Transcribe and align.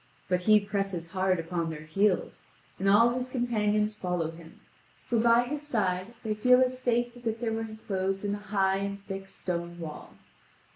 But 0.27 0.41
he 0.41 0.59
presses 0.59 1.09
hard 1.09 1.39
upon 1.39 1.69
their 1.69 1.83
heels, 1.83 2.41
and 2.79 2.89
all 2.89 3.09
his 3.11 3.29
companions 3.29 3.93
follow 3.93 4.31
him, 4.31 4.59
for 5.03 5.19
by 5.19 5.43
his 5.43 5.61
side 5.61 6.15
they 6.23 6.33
feel 6.33 6.59
as 6.59 6.79
safe 6.81 7.15
as 7.15 7.27
if 7.27 7.39
they 7.39 7.51
were 7.51 7.61
enclosed 7.61 8.25
in 8.25 8.33
a 8.33 8.39
high 8.39 8.77
and 8.77 9.05
thick 9.05 9.29
stone 9.29 9.77
wall. 9.77 10.15